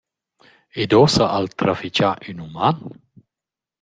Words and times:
Ed 0.81 0.91
uossa, 0.97 1.25
ha’l 1.31 1.47
trafichà 1.59 2.09
ün 2.29 2.43
uman? 2.45 2.77